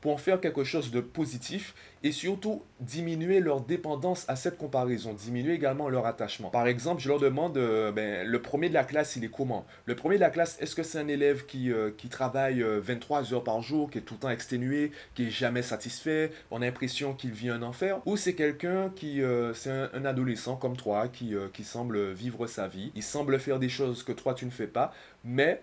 pour 0.00 0.12
en 0.12 0.16
faire 0.16 0.40
quelque 0.40 0.64
chose 0.64 0.90
de 0.90 1.00
positif 1.00 1.74
et 2.02 2.12
surtout 2.12 2.62
diminuer 2.80 3.40
leur 3.40 3.62
dépendance 3.62 4.26
à 4.28 4.36
cette 4.36 4.58
comparaison, 4.58 5.14
diminuer 5.14 5.54
également 5.54 5.88
leur 5.88 6.06
attachement. 6.06 6.50
Par 6.50 6.66
exemple, 6.66 7.00
je 7.00 7.08
leur 7.08 7.18
demande, 7.18 7.56
euh, 7.56 7.90
ben, 7.92 8.26
le 8.26 8.42
premier 8.42 8.68
de 8.68 8.74
la 8.74 8.84
classe, 8.84 9.16
il 9.16 9.24
est 9.24 9.30
comment? 9.30 9.64
Le 9.86 9.96
premier 9.96 10.16
de 10.16 10.20
la 10.20 10.30
classe, 10.30 10.58
est-ce 10.60 10.74
que 10.74 10.82
c'est 10.82 10.98
un 10.98 11.08
élève 11.08 11.46
qui, 11.46 11.72
euh, 11.72 11.90
qui 11.96 12.08
travaille 12.08 12.62
23 12.62 13.32
heures 13.32 13.44
par 13.44 13.62
jour, 13.62 13.90
qui 13.90 13.98
est 13.98 14.02
tout 14.02 14.14
le 14.14 14.20
temps 14.20 14.30
exténué, 14.30 14.92
qui 15.14 15.28
est 15.28 15.30
jamais 15.30 15.62
satisfait, 15.62 16.30
on 16.50 16.60
a 16.60 16.66
l'impression 16.66 17.14
qu'il 17.14 17.32
vit 17.32 17.48
un 17.48 17.62
enfer? 17.62 18.00
Ou 18.04 18.16
c'est 18.16 18.34
quelqu'un 18.34 18.90
qui, 18.94 19.22
c'est 19.54 19.70
un, 19.70 20.04
adolescent 20.04 20.56
comme 20.56 20.76
toi, 20.76 21.08
qui, 21.08 21.34
qui 21.54 21.64
semble 21.64 22.12
vivre 22.12 22.46
sa 22.46 22.68
vie, 22.68 22.92
il 22.94 23.02
semble 23.02 23.38
faire 23.38 23.58
des 23.58 23.70
choses 23.70 24.02
que 24.02 24.12
toi 24.12 24.34
tu 24.34 24.44
ne 24.44 24.50
fais 24.50 24.66
pas, 24.66 24.92
mais 25.24 25.62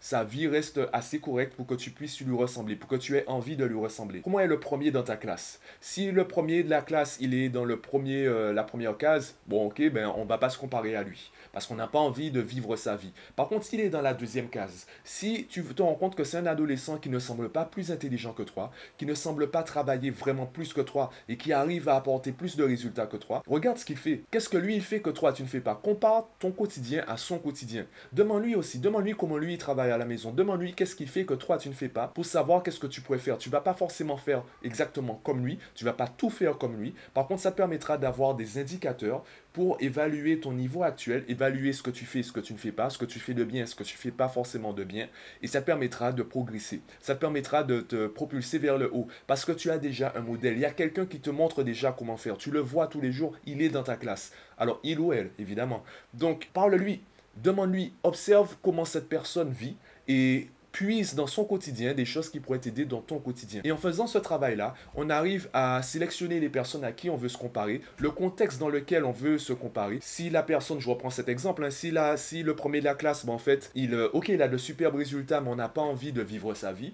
sa 0.00 0.24
vie 0.24 0.48
reste 0.48 0.80
assez 0.94 1.20
correcte 1.20 1.54
pour 1.54 1.66
que 1.66 1.74
tu 1.74 1.90
puisses 1.90 2.20
lui 2.20 2.34
ressembler, 2.34 2.74
pour 2.74 2.88
que 2.88 2.96
tu 2.96 3.16
aies 3.16 3.24
envie 3.26 3.56
de 3.56 3.66
lui 3.66 3.78
ressembler. 3.78 4.22
Comment 4.22 4.40
est 4.40 4.46
le 4.46 4.58
premier 4.58 4.90
dans 4.90 5.02
ta 5.02 5.16
classe 5.16 5.60
Si 5.82 6.10
le 6.10 6.26
premier 6.26 6.62
de 6.62 6.70
la 6.70 6.80
classe, 6.80 7.18
il 7.20 7.34
est 7.34 7.50
dans 7.50 7.66
le 7.66 7.78
premier, 7.78 8.24
euh, 8.26 8.54
la 8.54 8.64
première 8.64 8.96
case, 8.96 9.36
bon 9.46 9.66
ok, 9.66 9.90
ben 9.90 10.10
on 10.16 10.24
va 10.24 10.38
pas 10.38 10.48
se 10.48 10.56
comparer 10.56 10.96
à 10.96 11.02
lui, 11.02 11.30
parce 11.52 11.66
qu'on 11.66 11.74
n'a 11.74 11.86
pas 11.86 11.98
envie 11.98 12.30
de 12.30 12.40
vivre 12.40 12.76
sa 12.76 12.96
vie. 12.96 13.12
Par 13.36 13.48
contre, 13.48 13.66
s'il 13.66 13.80
est 13.80 13.90
dans 13.90 14.00
la 14.00 14.14
deuxième 14.14 14.48
case, 14.48 14.86
si 15.04 15.46
tu 15.50 15.62
te 15.62 15.82
rends 15.82 15.94
compte 15.94 16.14
que 16.14 16.24
c'est 16.24 16.38
un 16.38 16.46
adolescent 16.46 16.96
qui 16.96 17.10
ne 17.10 17.18
semble 17.18 17.50
pas 17.50 17.66
plus 17.66 17.92
intelligent 17.92 18.32
que 18.32 18.42
toi, 18.42 18.70
qui 18.96 19.04
ne 19.04 19.14
semble 19.14 19.50
pas 19.50 19.62
travailler 19.62 20.10
vraiment 20.10 20.46
plus 20.46 20.72
que 20.72 20.80
toi, 20.80 21.10
et 21.28 21.36
qui 21.36 21.52
arrive 21.52 21.90
à 21.90 21.96
apporter 21.96 22.32
plus 22.32 22.56
de 22.56 22.64
résultats 22.64 23.06
que 23.06 23.18
toi, 23.18 23.42
regarde 23.46 23.76
ce 23.76 23.84
qu'il 23.84 23.98
fait. 23.98 24.22
Qu'est-ce 24.30 24.48
que 24.48 24.56
lui 24.56 24.76
il 24.76 24.82
fait 24.82 25.00
que 25.00 25.10
toi 25.10 25.34
tu 25.34 25.42
ne 25.42 25.48
fais 25.48 25.60
pas? 25.60 25.74
Compare 25.74 26.28
ton 26.38 26.52
quotidien 26.52 27.04
à 27.06 27.18
son 27.18 27.38
quotidien. 27.38 27.84
Demande-lui 28.14 28.54
aussi, 28.54 28.78
demande-lui 28.78 29.14
comment 29.14 29.36
lui 29.36 29.54
il 29.54 29.58
travaille 29.58 29.89
à 29.90 29.98
la 29.98 30.04
maison. 30.04 30.30
Demande-lui 30.30 30.74
qu'est-ce 30.74 30.94
qu'il 30.94 31.08
fait 31.08 31.24
que 31.24 31.34
toi 31.34 31.58
tu 31.58 31.68
ne 31.68 31.74
fais 31.74 31.88
pas 31.88 32.08
pour 32.08 32.24
savoir 32.24 32.62
qu'est-ce 32.62 32.80
que 32.80 32.86
tu 32.86 33.00
pourrais 33.00 33.18
faire. 33.18 33.38
Tu 33.38 33.50
vas 33.50 33.60
pas 33.60 33.74
forcément 33.74 34.16
faire 34.16 34.42
exactement 34.62 35.20
comme 35.24 35.44
lui, 35.44 35.58
tu 35.74 35.84
vas 35.84 35.92
pas 35.92 36.08
tout 36.08 36.30
faire 36.30 36.58
comme 36.58 36.76
lui. 36.76 36.94
Par 37.14 37.26
contre, 37.26 37.42
ça 37.42 37.52
permettra 37.52 37.98
d'avoir 37.98 38.34
des 38.34 38.58
indicateurs 38.58 39.24
pour 39.52 39.76
évaluer 39.80 40.38
ton 40.38 40.52
niveau 40.52 40.82
actuel, 40.82 41.24
évaluer 41.28 41.72
ce 41.72 41.82
que 41.82 41.90
tu 41.90 42.04
fais, 42.04 42.22
ce 42.22 42.32
que 42.32 42.40
tu 42.40 42.52
ne 42.52 42.58
fais 42.58 42.72
pas, 42.72 42.88
ce 42.90 42.98
que 42.98 43.04
tu 43.04 43.18
fais 43.18 43.34
de 43.34 43.44
bien, 43.44 43.66
ce 43.66 43.74
que 43.74 43.82
tu 43.82 43.96
fais 43.96 44.12
pas 44.12 44.28
forcément 44.28 44.72
de 44.72 44.84
bien, 44.84 45.08
et 45.42 45.48
ça 45.48 45.60
permettra 45.60 46.12
de 46.12 46.22
progresser. 46.22 46.82
Ça 47.00 47.14
permettra 47.14 47.64
de 47.64 47.80
te 47.80 48.06
propulser 48.06 48.58
vers 48.58 48.78
le 48.78 48.94
haut 48.94 49.08
parce 49.26 49.44
que 49.44 49.52
tu 49.52 49.70
as 49.70 49.78
déjà 49.78 50.12
un 50.16 50.20
modèle. 50.20 50.54
Il 50.54 50.60
y 50.60 50.64
a 50.64 50.70
quelqu'un 50.70 51.06
qui 51.06 51.20
te 51.20 51.30
montre 51.30 51.62
déjà 51.62 51.94
comment 51.96 52.16
faire. 52.16 52.36
Tu 52.36 52.50
le 52.50 52.60
vois 52.60 52.86
tous 52.86 53.00
les 53.00 53.12
jours, 53.12 53.34
il 53.46 53.62
est 53.62 53.68
dans 53.68 53.82
ta 53.82 53.96
classe. 53.96 54.32
Alors, 54.58 54.78
il 54.84 55.00
ou 55.00 55.12
elle, 55.12 55.30
évidemment. 55.38 55.82
Donc, 56.12 56.50
parle-lui, 56.52 57.00
demande-lui, 57.36 57.92
observe 58.02 58.56
comment 58.62 58.84
cette 58.84 59.08
personne 59.08 59.50
vit 59.50 59.76
et 60.08 60.48
puise 60.72 61.14
dans 61.14 61.26
son 61.26 61.44
quotidien 61.44 61.94
des 61.94 62.04
choses 62.04 62.30
qui 62.30 62.40
pourraient 62.40 62.58
t'aider 62.58 62.84
dans 62.84 63.00
ton 63.00 63.18
quotidien. 63.18 63.60
Et 63.64 63.72
en 63.72 63.76
faisant 63.76 64.06
ce 64.06 64.18
travail-là, 64.18 64.74
on 64.94 65.10
arrive 65.10 65.48
à 65.52 65.82
sélectionner 65.82 66.40
les 66.40 66.48
personnes 66.48 66.84
à 66.84 66.92
qui 66.92 67.10
on 67.10 67.16
veut 67.16 67.28
se 67.28 67.38
comparer, 67.38 67.80
le 67.98 68.10
contexte 68.10 68.60
dans 68.60 68.68
lequel 68.68 69.04
on 69.04 69.12
veut 69.12 69.38
se 69.38 69.52
comparer. 69.52 69.98
Si 70.00 70.30
la 70.30 70.42
personne, 70.42 70.80
je 70.80 70.88
reprends 70.88 71.10
cet 71.10 71.28
exemple, 71.28 71.64
hein, 71.64 71.70
si, 71.70 71.90
la, 71.90 72.16
si 72.16 72.42
le 72.42 72.54
premier 72.54 72.80
de 72.80 72.84
la 72.84 72.94
classe, 72.94 73.26
ben, 73.26 73.32
en 73.32 73.38
fait, 73.38 73.70
il, 73.74 73.94
euh, 73.94 74.08
ok, 74.12 74.28
il 74.28 74.42
a 74.42 74.48
de 74.48 74.56
superbes 74.56 74.96
résultats, 74.96 75.40
mais 75.40 75.50
on 75.50 75.56
n'a 75.56 75.68
pas 75.68 75.82
envie 75.82 76.12
de 76.12 76.22
vivre 76.22 76.54
sa 76.54 76.72
vie, 76.72 76.92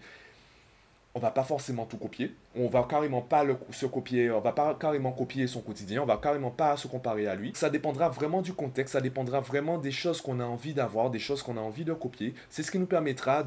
on 1.16 1.18
va 1.18 1.30
pas 1.30 1.44
forcément 1.44 1.86
tout 1.86 1.96
copier. 1.96 2.34
On 2.54 2.68
va 2.68 2.86
carrément 2.88 3.22
pas 3.22 3.42
se 3.70 3.86
copier, 3.86 4.30
on 4.30 4.40
va 4.40 4.52
pas 4.52 4.76
carrément 4.78 5.12
copier 5.12 5.46
son 5.46 5.62
quotidien, 5.62 6.02
on 6.02 6.06
va 6.06 6.18
carrément 6.18 6.50
pas 6.50 6.76
se 6.76 6.88
comparer 6.88 7.26
à 7.26 7.34
lui. 7.34 7.52
Ça 7.54 7.70
dépendra 7.70 8.10
vraiment 8.10 8.42
du 8.42 8.52
contexte, 8.52 8.92
ça 8.92 9.00
dépendra 9.00 9.40
vraiment 9.40 9.78
des 9.78 9.92
choses 9.92 10.20
qu'on 10.20 10.40
a 10.40 10.44
envie 10.44 10.74
d'avoir, 10.74 11.08
des 11.08 11.18
choses 11.18 11.42
qu'on 11.42 11.56
a 11.56 11.60
envie 11.60 11.86
de 11.86 11.94
copier. 11.94 12.34
C'est 12.50 12.62
ce 12.62 12.70
qui 12.70 12.78
nous 12.78 12.86
permettra 12.86 13.44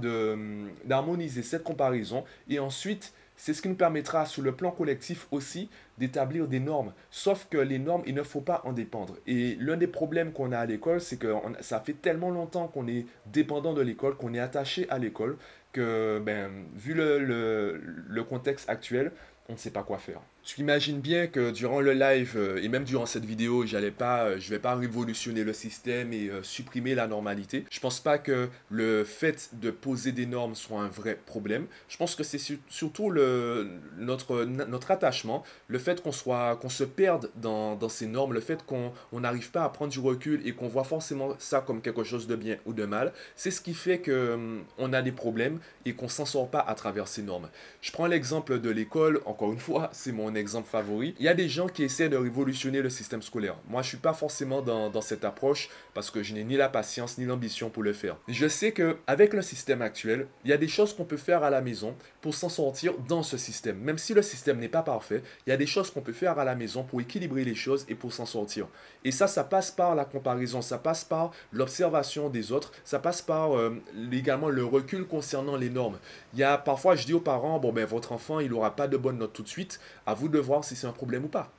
d'harmoniser 0.83 1.43
cette 1.43 1.63
comparaison 1.63 2.23
et 2.49 2.57
ensuite 2.57 3.13
c'est 3.39 3.53
ce 3.53 3.61
qui 3.61 3.69
nous 3.69 3.75
permettra 3.75 4.25
sur 4.25 4.43
le 4.43 4.51
plan 4.51 4.69
collectif 4.69 5.27
aussi 5.31 5.69
d'établir 5.97 6.45
des 6.47 6.59
normes. 6.59 6.91
Sauf 7.09 7.47
que 7.49 7.57
les 7.57 7.79
normes, 7.79 8.03
il 8.05 8.13
ne 8.13 8.21
faut 8.21 8.41
pas 8.41 8.61
en 8.65 8.73
dépendre. 8.73 9.15
Et 9.27 9.55
l'un 9.61 9.77
des 9.77 9.87
problèmes 9.87 10.33
qu'on 10.33 10.51
a 10.51 10.57
à 10.57 10.65
l'école, 10.65 10.99
c'est 10.99 11.15
que 11.15 11.33
ça 11.61 11.79
fait 11.79 11.93
tellement 11.93 12.31
longtemps 12.31 12.67
qu'on 12.67 12.85
est 12.89 13.05
dépendant 13.27 13.73
de 13.73 13.81
l'école, 13.81 14.17
qu'on 14.17 14.33
est 14.33 14.39
attaché 14.39 14.89
à 14.89 14.97
l'école, 14.97 15.37
que 15.71 16.19
ben, 16.19 16.65
vu 16.75 16.93
le, 16.93 17.19
le, 17.19 17.81
le 18.07 18.23
contexte 18.23 18.69
actuel, 18.69 19.11
on 19.47 19.53
ne 19.53 19.57
sait 19.57 19.71
pas 19.71 19.83
quoi 19.83 19.97
faire. 19.97 20.21
Tu 20.43 20.61
imagines 20.61 20.99
bien 20.99 21.27
que 21.27 21.51
durant 21.51 21.81
le 21.81 21.93
live 21.93 22.33
euh, 22.37 22.63
et 22.63 22.69
même 22.69 22.85
durant 22.85 23.05
cette 23.05 23.25
vidéo, 23.25 23.65
j'allais 23.65 23.91
pas, 23.91 24.23
euh, 24.23 24.37
je 24.39 24.49
vais 24.49 24.59
pas 24.59 24.73
révolutionner 24.73 25.43
le 25.43 25.51
système 25.51 26.13
et 26.13 26.29
euh, 26.29 26.41
supprimer 26.43 26.95
la 26.95 27.07
normalité. 27.07 27.65
Je 27.69 27.79
pense 27.79 27.99
pas 27.99 28.17
que 28.17 28.49
le 28.69 29.03
fait 29.03 29.49
de 29.53 29.69
poser 29.69 30.11
des 30.13 30.25
normes 30.25 30.55
soit 30.55 30.79
un 30.79 30.87
vrai 30.87 31.19
problème. 31.25 31.67
Je 31.89 31.97
pense 31.97 32.15
que 32.15 32.23
c'est 32.23 32.39
surtout 32.69 33.09
le, 33.09 33.69
notre, 33.97 34.45
notre 34.45 34.91
attachement, 34.91 35.43
le 35.67 35.77
fait 35.77 36.01
qu'on 36.01 36.13
soit, 36.13 36.55
qu'on 36.55 36.69
se 36.69 36.85
perde 36.85 37.29
dans, 37.35 37.75
dans, 37.75 37.89
ces 37.89 38.07
normes, 38.07 38.33
le 38.33 38.41
fait 38.41 38.65
qu'on 38.65 38.93
n'arrive 39.11 39.51
pas 39.51 39.65
à 39.65 39.69
prendre 39.69 39.91
du 39.91 39.99
recul 39.99 40.41
et 40.47 40.53
qu'on 40.53 40.69
voit 40.69 40.85
forcément 40.85 41.35
ça 41.37 41.61
comme 41.61 41.81
quelque 41.81 42.05
chose 42.05 42.27
de 42.27 42.35
bien 42.37 42.57
ou 42.65 42.73
de 42.73 42.85
mal. 42.85 43.13
C'est 43.35 43.51
ce 43.51 43.59
qui 43.59 43.73
fait 43.73 43.99
que 43.99 44.33
hum, 44.33 44.63
on 44.77 44.93
a 44.93 45.01
des 45.01 45.11
problèmes 45.11 45.59
et 45.85 45.93
qu'on 45.93 46.07
s'en 46.09 46.25
sort 46.25 46.49
pas 46.49 46.61
à 46.61 46.75
travers 46.75 47.09
ces 47.09 47.23
normes. 47.23 47.49
Je 47.81 47.91
prends 47.91 48.07
l'exemple 48.07 48.59
de 48.59 48.69
l'école. 48.69 49.21
Encore 49.25 49.51
une 49.51 49.59
fois, 49.59 49.89
c'est 49.91 50.13
mon 50.13 50.28
exemple 50.35 50.69
favori. 50.69 51.15
Il 51.19 51.25
y 51.25 51.29
a 51.29 51.33
des 51.33 51.49
gens 51.49 51.67
qui 51.67 51.83
essaient 51.83 52.09
de 52.09 52.17
révolutionner 52.17 52.81
le 52.81 52.89
système 52.89 53.21
scolaire. 53.21 53.55
Moi, 53.67 53.81
je 53.81 53.89
suis 53.89 53.97
pas 53.97 54.13
forcément 54.13 54.61
dans, 54.61 54.89
dans 54.89 55.01
cette 55.01 55.25
approche 55.25 55.69
parce 55.93 56.11
que 56.11 56.23
je 56.23 56.33
n'ai 56.33 56.43
ni 56.43 56.57
la 56.57 56.69
patience 56.69 57.17
ni 57.17 57.25
l'ambition 57.25 57.69
pour 57.69 57.83
le 57.83 57.93
faire. 57.93 58.17
Je 58.27 58.47
sais 58.47 58.71
que 58.71 58.97
avec 59.07 59.33
le 59.33 59.41
système 59.41 59.81
actuel, 59.81 60.27
il 60.43 60.49
y 60.49 60.53
a 60.53 60.57
des 60.57 60.67
choses 60.67 60.93
qu'on 60.93 61.05
peut 61.05 61.17
faire 61.17 61.43
à 61.43 61.49
la 61.49 61.61
maison 61.61 61.95
pour 62.21 62.33
s'en 62.33 62.49
sortir 62.49 62.93
dans 63.07 63.23
ce 63.23 63.37
système. 63.37 63.79
Même 63.79 63.97
si 63.97 64.13
le 64.13 64.21
système 64.21 64.59
n'est 64.59 64.67
pas 64.67 64.83
parfait, 64.83 65.23
il 65.45 65.49
y 65.49 65.53
a 65.53 65.57
des 65.57 65.67
choses 65.67 65.91
qu'on 65.91 66.01
peut 66.01 66.13
faire 66.13 66.39
à 66.39 66.45
la 66.45 66.55
maison 66.55 66.83
pour 66.83 67.01
équilibrer 67.01 67.43
les 67.43 67.55
choses 67.55 67.85
et 67.87 67.95
pour 67.95 68.13
s'en 68.13 68.25
sortir. 68.25 68.67
Et 69.03 69.11
ça, 69.11 69.27
ça 69.27 69.43
passe 69.43 69.71
par 69.71 69.95
la 69.95 70.05
comparaison, 70.05 70.61
ça 70.61 70.77
passe 70.77 71.03
par 71.03 71.31
l'observation 71.51 72.29
des 72.29 72.51
autres, 72.51 72.71
ça 72.83 72.99
passe 72.99 73.21
par 73.21 73.57
euh, 73.57 73.81
également 74.11 74.49
le 74.49 74.65
recul 74.65 75.05
concernant 75.05 75.55
les 75.55 75.69
normes. 75.69 75.99
Il 76.33 76.39
y 76.39 76.43
a 76.43 76.57
parfois, 76.57 76.95
je 76.95 77.05
dis 77.05 77.13
aux 77.13 77.19
parents, 77.19 77.59
bon 77.59 77.71
ben 77.71 77.85
votre 77.85 78.11
enfant, 78.11 78.39
il 78.39 78.51
n'aura 78.51 78.75
pas 78.75 78.87
de 78.87 78.97
bonnes 78.97 79.17
notes 79.17 79.33
tout 79.33 79.43
de 79.43 79.47
suite, 79.47 79.79
vous 80.19 80.29
de 80.29 80.39
voir 80.39 80.63
si 80.63 80.75
c'est 80.75 80.87
un 80.87 80.91
problème 80.91 81.25
ou 81.25 81.29
pas. 81.29 81.51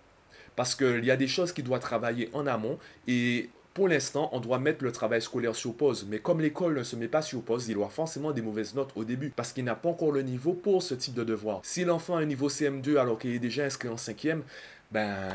Parce 0.57 0.75
qu'il 0.75 1.05
y 1.05 1.11
a 1.11 1.17
des 1.17 1.29
choses 1.29 1.53
qui 1.53 1.63
doivent 1.63 1.81
travailler 1.81 2.29
en 2.33 2.47
amont 2.47 2.79
et 3.09 3.51
pour 3.73 3.89
l'instant, 3.89 4.29
on 4.33 4.41
doit 4.41 4.59
mettre 4.59 4.85
le 4.85 4.93
travail 4.93 5.23
scolaire 5.23 5.55
sur 5.55 5.75
pause. 5.75 6.07
Mais 6.09 6.19
comme 6.19 6.41
l'école 6.41 6.77
ne 6.77 6.83
se 6.83 6.97
met 6.97 7.09
pas 7.09 7.23
sur 7.23 7.41
pause, 7.41 7.69
il 7.69 7.79
aura 7.79 7.89
forcément 7.89 8.33
des 8.33 8.43
mauvaises 8.43 8.75
notes 8.75 8.91
au 8.97 9.05
début 9.05 9.31
parce 9.31 9.53
qu'il 9.53 9.65
n'a 9.65 9.77
pas 9.77 9.89
encore 9.89 10.13
le 10.13 10.23
niveau 10.23 10.53
pour 10.53 10.83
ce 10.83 10.95
type 10.95 11.15
de 11.15 11.25
devoir. 11.25 11.61
Si 11.63 11.85
l'enfant 11.85 12.17
a 12.17 12.21
un 12.21 12.27
niveau 12.27 12.49
CM2 12.49 12.99
alors 12.99 13.19
qu'il 13.19 13.31
est 13.31 13.39
déjà 13.39 13.65
inscrit 13.65 13.89
en 13.89 13.97
cinquième, 13.97 14.43
ben 14.91 15.31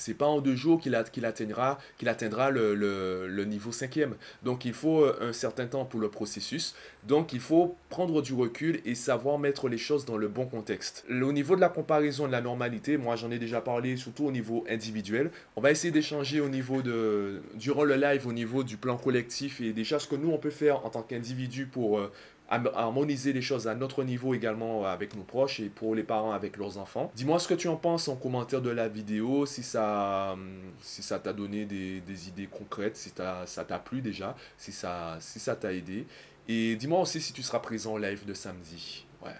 c'est 0.00 0.14
pas 0.14 0.26
en 0.26 0.40
deux 0.40 0.56
jours 0.56 0.80
qu'il 0.80 0.94
atteindra, 0.94 1.78
qu'il 1.98 2.08
atteindra 2.08 2.50
le, 2.50 3.44
niveau 3.44 3.70
cinquième. 3.70 4.14
Donc 4.42 4.64
il 4.64 4.72
faut 4.72 5.02
euh, 5.02 5.16
un 5.20 5.32
certain 5.32 5.66
temps 5.66 5.84
pour 5.84 6.00
le 6.00 6.08
processus. 6.08 6.74
Donc 7.06 7.32
il 7.32 7.40
faut 7.40 7.76
prendre 7.90 8.22
du 8.22 8.32
recul 8.32 8.80
et 8.84 8.94
savoir 8.94 9.38
mettre 9.38 9.68
les 9.68 9.78
choses 9.78 10.06
dans 10.06 10.16
le 10.16 10.28
bon 10.28 10.46
contexte. 10.46 11.04
Au 11.10 11.32
niveau 11.32 11.54
de 11.54 11.60
la 11.60 11.68
comparaison 11.68 12.26
de 12.26 12.32
la 12.32 12.40
normalité, 12.40 12.96
moi 12.96 13.16
j'en 13.16 13.30
ai 13.30 13.38
déjà 13.38 13.60
parlé 13.60 13.96
surtout 13.96 14.24
au 14.24 14.32
niveau 14.32 14.64
individuel. 14.70 15.30
On 15.56 15.60
va 15.60 15.70
essayer 15.70 15.90
d'échanger 15.90 16.40
au 16.40 16.48
niveau 16.48 16.80
de 16.80 17.42
durant 17.54 17.84
le 17.84 17.96
live 17.96 18.26
au 18.26 18.32
niveau 18.32 18.62
du 18.64 18.76
plan 18.78 18.96
collectif 18.96 19.60
et 19.60 19.72
déjà 19.72 19.98
ce 19.98 20.08
que 20.08 20.16
nous 20.16 20.30
on 20.30 20.38
peut 20.38 20.50
faire 20.50 20.86
en 20.86 20.90
tant 20.90 21.02
qu'individu 21.02 21.66
pour 21.66 21.98
euh, 21.98 22.10
harmoniser 22.50 23.32
les 23.32 23.42
choses 23.42 23.68
à 23.68 23.74
notre 23.74 24.02
niveau 24.04 24.34
également 24.34 24.84
avec 24.84 25.14
nos 25.16 25.22
proches 25.22 25.60
et 25.60 25.68
pour 25.68 25.94
les 25.94 26.02
parents 26.02 26.32
avec 26.32 26.56
leurs 26.56 26.78
enfants. 26.78 27.12
Dis-moi 27.14 27.38
ce 27.38 27.48
que 27.48 27.54
tu 27.54 27.68
en 27.68 27.76
penses 27.76 28.08
en 28.08 28.16
commentaire 28.16 28.60
de 28.60 28.70
la 28.70 28.88
vidéo, 28.88 29.46
si 29.46 29.62
ça 29.62 30.36
si 30.80 31.02
ça 31.02 31.18
t'a 31.18 31.32
donné 31.32 31.64
des, 31.64 32.28
idées 32.28 32.48
concrètes, 32.50 32.96
si 32.96 33.10
ça 33.10 33.64
t'a 33.64 33.78
plu 33.78 34.00
déjà, 34.00 34.36
si 34.58 34.72
ça 34.72 35.16
si 35.20 35.38
ça 35.38 35.56
t'a 35.56 35.72
aidé. 35.72 36.06
Et 36.48 36.76
dis-moi 36.76 37.00
aussi 37.00 37.20
si 37.20 37.32
tu 37.32 37.42
seras 37.42 37.60
présent 37.60 37.94
au 37.94 37.98
live 37.98 38.24
de 38.26 38.34
samedi. 38.34 39.06
Ouais. 39.22 39.30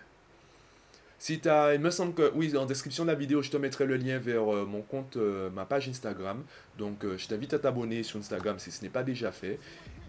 Si 1.20 1.38
as, 1.46 1.74
il 1.74 1.80
me 1.80 1.90
semble 1.90 2.14
que, 2.14 2.32
oui, 2.34 2.56
en 2.56 2.64
description 2.64 3.04
de 3.04 3.10
la 3.10 3.14
vidéo, 3.14 3.42
je 3.42 3.50
te 3.50 3.58
mettrai 3.58 3.84
le 3.84 3.96
lien 3.96 4.18
vers 4.18 4.54
euh, 4.54 4.64
mon 4.64 4.80
compte, 4.80 5.18
euh, 5.18 5.50
ma 5.50 5.66
page 5.66 5.86
Instagram. 5.86 6.42
Donc, 6.78 7.04
euh, 7.04 7.18
je 7.18 7.28
t'invite 7.28 7.52
à 7.52 7.58
t'abonner 7.58 8.02
sur 8.02 8.18
Instagram 8.18 8.58
si 8.58 8.70
ce 8.70 8.82
n'est 8.82 8.88
pas 8.88 9.02
déjà 9.02 9.30
fait. 9.30 9.58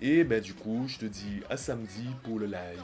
Et 0.01 0.24
ben 0.24 0.41
du 0.41 0.55
coup, 0.55 0.86
je 0.88 0.98
te 0.98 1.05
dis 1.05 1.41
à 1.50 1.58
samedi 1.58 2.08
pour 2.24 2.39
le 2.39 2.48
live. 2.48 2.81